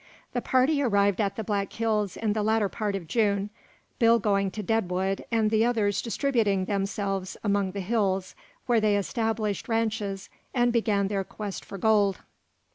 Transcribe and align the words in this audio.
The 0.33 0.41
party 0.41 0.81
arrived 0.81 1.21
at 1.21 1.35
the 1.35 1.43
Black 1.43 1.71
Hills 1.73 2.17
in 2.17 2.33
the 2.33 2.41
latter 2.41 2.67
part 2.67 2.95
of 2.95 3.07
June, 3.07 3.51
Bill 3.99 4.17
going 4.17 4.49
to 4.49 4.63
Deadwood, 4.63 5.23
and 5.31 5.51
the 5.51 5.63
others 5.63 6.01
distributing 6.01 6.65
themselves 6.65 7.37
among 7.43 7.73
the 7.73 7.81
hills, 7.81 8.33
where 8.65 8.81
they 8.81 8.97
established 8.97 9.67
ranches 9.69 10.27
and 10.55 10.73
began 10.73 11.07
their 11.07 11.23
quest 11.23 11.63
for 11.63 11.77
gold. 11.77 12.21